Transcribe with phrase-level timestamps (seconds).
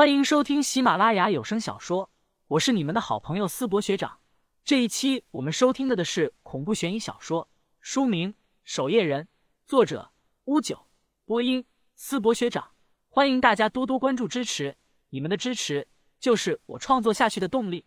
[0.00, 2.10] 欢迎收听喜马拉雅有声小说，
[2.46, 4.20] 我是你们的好朋友思博学长。
[4.64, 8.32] 这一期我们收听的的是恐怖悬疑小说，书名
[8.64, 9.24] 《守夜人》，
[9.66, 10.10] 作者
[10.44, 10.86] 乌九，
[11.26, 12.70] 播音思博学长。
[13.10, 14.78] 欢迎大家多多关注支持，
[15.10, 15.86] 你们的支持
[16.18, 17.84] 就是我创作下去的动力。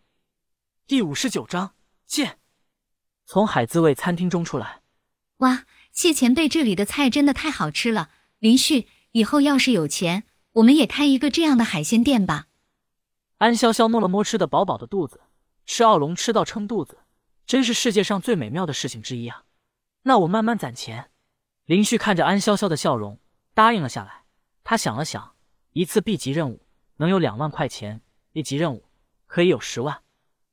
[0.86, 1.74] 第五十九章，
[2.06, 2.38] 见。
[3.26, 4.82] 从海滋味餐厅中出来，
[5.38, 8.10] 哇，谢前辈，这里的菜真的太好吃了。
[8.38, 10.22] 林旭，以后要是有钱，
[10.54, 12.46] 我们也开一个这样的海鲜店吧。
[13.38, 15.20] 安潇潇摸了摸吃的饱饱的肚子，
[15.66, 16.98] 吃奥龙吃到撑肚子，
[17.44, 19.44] 真是世界上最美妙的事情之一啊！
[20.02, 21.10] 那我慢慢攒钱。
[21.64, 23.18] 林旭看着安潇潇的笑容，
[23.52, 24.24] 答应了下来。
[24.62, 25.34] 他想了想，
[25.72, 26.60] 一次 B 级任务
[26.98, 28.00] 能有两万块钱
[28.34, 28.84] ，A 级任务
[29.26, 30.02] 可以有十万，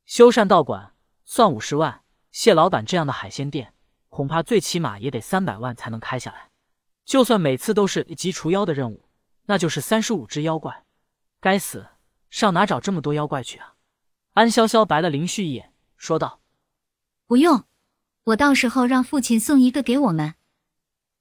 [0.06, 0.95] 修缮道馆
[1.26, 2.02] 算五十万。
[2.31, 3.76] 谢老板这样的海鲜店，
[4.09, 6.50] 恐怕最起码也得三百万才能开下来。
[7.06, 9.04] 就算每次都是一级除妖的任务，
[9.45, 10.86] 那就是三十五只妖怪。
[11.40, 11.88] 该死，
[12.30, 13.76] 上哪找这么多妖怪去啊？
[14.34, 16.42] 安潇潇白了林旭一眼，说道
[17.28, 17.66] ：“不用，
[18.25, 20.36] 我到时候让父亲送一个给我们。”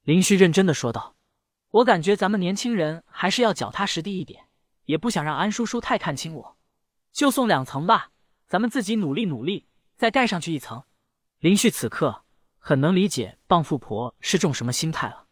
[0.03, 1.15] 林旭认真的说道
[1.71, 4.45] ：“我感觉咱们年轻人还是要脚踏实地一点，
[4.85, 6.57] 也不想让安叔叔太看轻我，
[7.11, 8.11] 就送两层吧，
[8.47, 10.83] 咱们自己努力努力，再盖上去一层。”
[11.39, 12.23] 林旭此刻
[12.57, 15.25] 很能理解傍富婆是种什么心态了。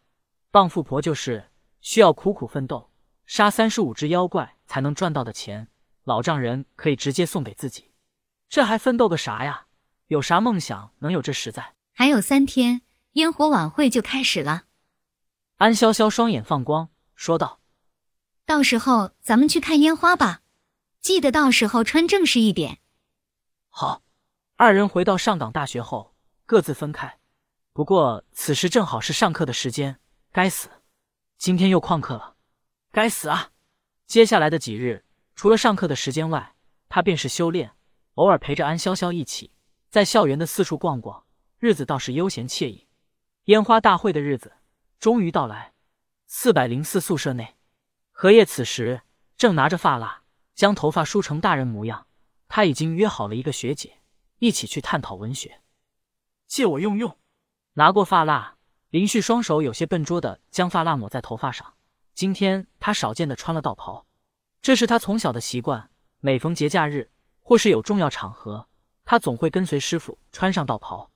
[0.50, 1.49] 傍富婆就是
[1.80, 2.90] 需要苦苦奋斗，
[3.26, 5.68] 杀三十五只妖怪才能赚到的钱，
[6.04, 7.92] 老丈人可以直接送给自己，
[8.48, 9.66] 这还奋斗个啥呀？
[10.06, 11.74] 有啥梦想能有这实在？
[11.92, 14.64] 还有三天，烟火晚会就开始了。
[15.56, 17.60] 安潇潇双眼放光，说道
[18.46, 20.42] ：“到时候咱们去看烟花吧，
[21.00, 22.78] 记得到时候穿正式一点。”
[23.68, 24.02] 好。
[24.56, 26.14] 二人回到上港大学后，
[26.44, 27.18] 各自分开。
[27.72, 29.98] 不过此时正好是上课的时间。
[30.32, 30.68] 该死，
[31.40, 32.36] 今天又旷课了。
[32.92, 33.52] 该死啊！
[34.06, 36.54] 接下来的几日，除了上课的时间外，
[36.90, 37.72] 他便是修炼，
[38.16, 39.54] 偶尔陪着安潇潇一起
[39.88, 41.24] 在校园的四处逛逛，
[41.58, 42.88] 日子倒是悠闲惬意。
[43.44, 44.52] 烟花大会的日子
[44.98, 45.72] 终于到来。
[46.26, 47.56] 四百零四宿舍内，
[48.12, 49.00] 荷叶此时
[49.38, 50.24] 正拿着发蜡，
[50.54, 52.06] 将头发梳成大人模样。
[52.48, 54.02] 他已经约好了一个学姐。
[54.40, 55.62] 一起去探讨文学，
[56.46, 57.18] 借我用用。
[57.74, 58.58] 拿过发蜡，
[58.90, 61.74] 林旭双手有些笨拙的将发蜡抹在头发上。
[62.12, 64.04] 今天他少见的穿了道袍，
[64.60, 65.90] 这是他从小的习惯。
[66.18, 68.68] 每逢节假日或是有重要场合，
[69.04, 71.08] 他总会跟随师傅穿上道袍。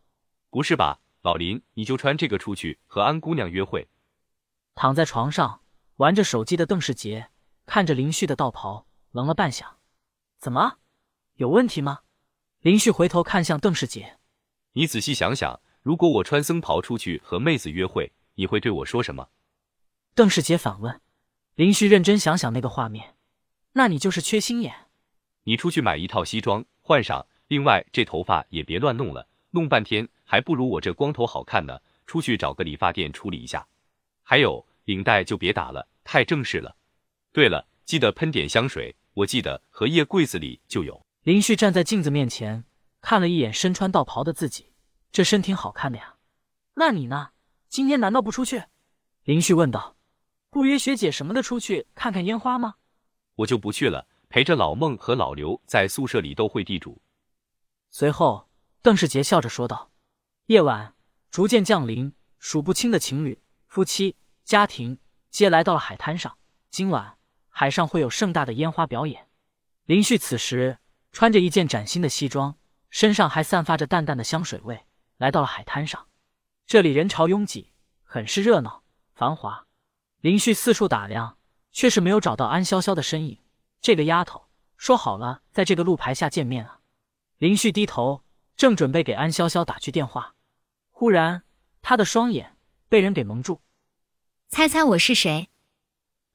[0.50, 3.88] 不是吧，老林，你就穿这个出去和安姑娘约会？
[4.76, 5.60] 躺在床上
[5.96, 7.28] 玩着手机的邓世杰
[7.66, 9.64] 看着林旭的道袍，愣了半晌，
[10.38, 10.78] 怎么，
[11.34, 12.02] 有问题吗？
[12.60, 14.18] 林旭回头看向邓世杰
[14.72, 19.28] ：“你仔细想想，如果我穿僧袍出去和妹子约会，你会对我说什么？”
[20.16, 20.98] 邓世杰反问。
[21.56, 23.16] 林旭认真想想那个画面
[23.74, 24.74] ：“那你就是缺心眼。
[25.42, 31.78] 你出去买一套西装换上，另外这头发也别乱弄了，弄半天还不如我这光头好看呢。
[32.06, 33.66] 出去找个理发店处理一下。
[34.22, 36.74] 还有领带就别打了，太正式了。
[37.30, 42.64] 对了，记得喷点香水，我记得荷叶柜子里就有。”林旭站在镜子面前，
[43.00, 44.72] 看了一眼身穿道袍的自己，
[45.14, 46.16] 这身挺好看的呀。
[46.74, 47.30] 那你呢？
[47.68, 48.64] 今天难道不出去？
[49.22, 49.94] 林旭问道。
[50.50, 52.74] 不约学姐什么的出去看看烟花吗？
[53.36, 57.00] 我就不去了，陪着老孟和老刘在宿舍里斗会地主。
[57.92, 58.48] 随后，
[58.82, 59.92] 邓世杰笑着说道。
[60.46, 60.96] 夜晚
[61.30, 64.98] 逐渐降临，数不清的情侣、夫妻、家庭
[65.30, 66.36] 皆来到了海滩上。
[66.72, 69.28] 今晚海上会有盛大的烟花表演。
[69.84, 70.78] 林旭此时。
[71.12, 72.58] 穿着一件崭新的西装，
[72.90, 74.84] 身上还散发着淡淡的香水味，
[75.16, 76.08] 来到了海滩上。
[76.66, 78.82] 这里人潮拥挤，很是热闹
[79.14, 79.66] 繁华。
[80.20, 81.38] 林旭四处打量，
[81.72, 83.40] 却是没有找到安潇潇的身影。
[83.80, 86.80] 这个丫头说好了，在这个路牌下见面啊！
[87.38, 88.24] 林旭低头，
[88.56, 90.34] 正准备给安潇潇打去电话，
[90.90, 91.44] 忽然
[91.82, 92.56] 他的双眼
[92.88, 93.60] 被人给蒙住。
[94.48, 95.50] 猜猜我是谁？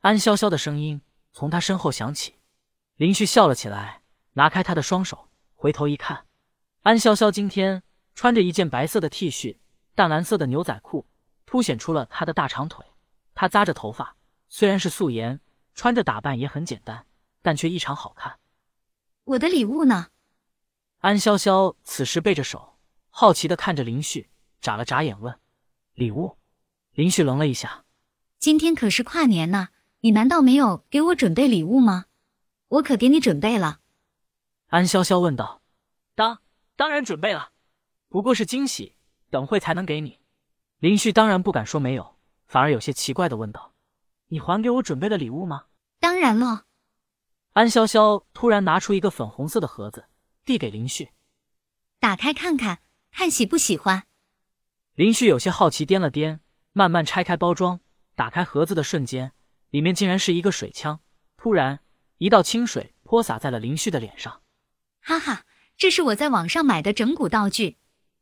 [0.02, 1.02] 安潇潇的声音
[1.32, 2.36] 从他身后响起。
[2.96, 4.00] 林旭笑了起来。
[4.34, 6.26] 拿开他的双手，回头一看，
[6.84, 7.84] 安潇潇今天
[8.20, 9.60] 穿着一件白色的 T 恤，
[9.96, 11.06] 淡蓝色的牛仔裤，
[11.46, 12.86] 凸显出了她的大长腿。
[13.34, 14.18] 她扎着头发，
[14.50, 15.40] 虽然是素颜，
[15.74, 17.06] 穿着打扮也很简单，
[17.42, 18.38] 但却异常好看。
[19.24, 20.08] 我的礼物呢？
[20.98, 22.78] 安潇潇此时背着手，
[23.10, 24.30] 好奇的看着林旭，
[24.60, 25.40] 眨了眨眼问
[25.96, 26.36] ：“礼物？”
[26.92, 27.86] 林旭愣了一下
[28.38, 29.70] ：“今天可是跨年呢，
[30.02, 32.08] 你难道没有给我准备礼物吗？
[32.68, 33.80] 我可给你准备了。”
[34.68, 35.62] 安潇潇问道
[36.16, 36.42] ：“当
[36.76, 37.52] 当然准备了，
[38.10, 38.96] 不过是惊喜，
[39.30, 40.20] 等会才能给你。”
[40.80, 43.74] 林旭当然不敢说没有，反而有些奇怪的问道
[44.28, 45.66] ：“你还给我准备了礼物吗
[46.00, 46.66] ？”“当然了。”
[47.54, 50.06] 安潇潇突然拿出一个粉红色的盒子，
[50.46, 51.10] 递给林旭。
[52.00, 52.80] 打开看看，
[53.12, 54.04] 看喜不喜欢？
[54.94, 56.40] 林旭有些好奇，掂了掂，
[56.72, 57.82] 慢慢拆开包装。
[58.16, 59.34] 打开盒子的瞬间，
[59.70, 61.02] 里面竟然是一个水枪。
[61.36, 61.80] 突然，
[62.18, 64.42] 一道清水泼洒在了林旭的脸上。
[65.02, 65.46] 哈哈，
[65.76, 67.79] 这是我在网上买的整蛊道具，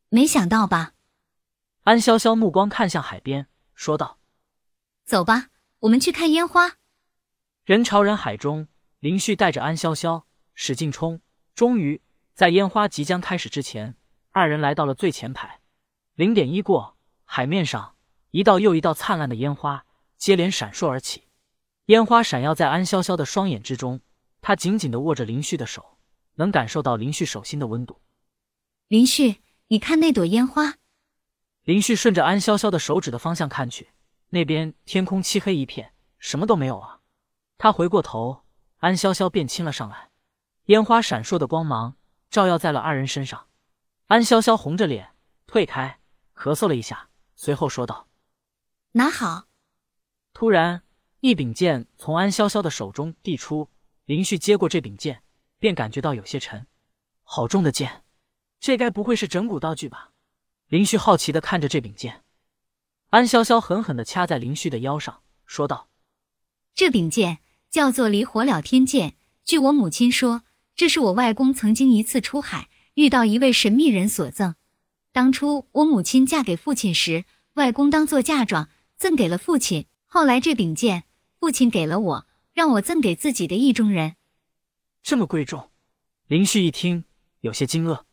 [0.10, 0.94] 没想到吧？
[1.84, 4.20] 安潇潇目光看向海边，说道
[5.04, 5.50] ：“走吧，
[5.80, 6.78] 我们去看烟花。”
[7.66, 8.70] 人潮人海中，
[9.00, 10.24] 林旭带着安潇潇
[10.54, 11.22] 使劲冲。
[11.54, 12.02] 终于，
[12.34, 13.98] 在烟花即将开始之前，
[14.32, 15.60] 二人来到了最前排。
[16.16, 17.96] 零点一过，海面上
[18.32, 19.86] 一道又一道灿烂的烟花
[20.18, 21.28] 接连闪烁而起。
[21.88, 24.00] 烟花闪耀在安潇潇的双眼之中，
[24.40, 25.98] 她紧紧的握着林旭的手，
[26.36, 28.02] 能感受到林旭手心的温度。
[28.88, 30.76] 林旭，你看那朵烟花。
[31.64, 33.90] 林旭顺着安潇潇的手指的方向看去，
[34.30, 37.02] 那边天空漆黑一片，什么都没有啊。
[37.58, 38.46] 他回过头，
[38.78, 40.12] 安潇潇便亲了上来，
[40.66, 41.98] 烟花闪烁的光芒
[42.30, 43.48] 照耀在了二人身上。
[44.06, 45.10] 安潇潇红着脸
[45.46, 46.00] 退开，
[46.34, 48.08] 咳嗽了一下，随后说道
[48.94, 49.48] ：“拿好。”
[50.32, 50.84] 突然，
[51.20, 53.70] 一柄剑从安潇潇的手中递出，
[54.06, 55.24] 林旭接过这柄剑，
[55.60, 56.66] 便感觉到有些沉，
[57.24, 58.06] 好重的剑，
[58.60, 60.12] 这该不会是整蛊道具吧？
[60.68, 62.24] 林旭好奇的看着这柄剑，
[63.10, 65.90] 安潇潇狠狠的掐在林旭的腰上，说道
[66.76, 67.40] ：“这柄剑
[67.70, 69.16] 叫做离火了天剑。
[69.46, 70.44] 据我母亲说，
[70.76, 74.56] 这是我外公曾经一次出海遇到一位神秘人所赠。
[75.14, 77.24] 当初我母亲嫁给父亲时，
[77.54, 79.86] 外公当做嫁妆赠给了父亲。
[80.06, 81.06] 后来这柄剑，
[81.40, 84.16] 父亲给了我，让我赠给自己的意中人。
[85.02, 85.72] 这么贵重？”
[86.28, 87.06] 林旭一听，
[87.40, 88.04] 有些惊愕，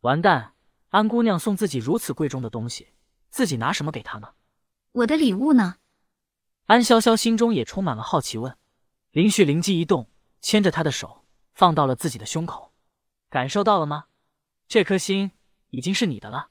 [0.00, 0.54] 完蛋。
[0.90, 2.88] 安姑娘送自己如此贵重的东西，
[3.28, 4.32] 自己拿什么给她呢？
[4.92, 5.76] 我的礼物呢？
[6.64, 8.56] 安潇潇心中也充满了好奇，问
[9.10, 9.44] 林旭。
[9.44, 10.10] 灵机一动，
[10.40, 12.72] 牵着她的手放到了自己的胸口，
[13.28, 14.06] 感受到了吗？
[14.66, 15.32] 这颗心
[15.68, 16.46] 已经是你的了。